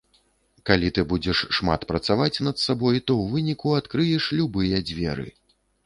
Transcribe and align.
Калі 0.69 0.87
ты 0.97 1.03
будзеш 1.11 1.41
шмат 1.59 1.85
працаваць 1.93 2.41
над 2.49 2.65
сабой, 2.65 2.97
то 3.07 3.11
ў 3.21 3.37
выніку 3.37 3.67
адкрыеш 3.85 4.23
любыя 4.41 4.85
дзверы. 4.93 5.29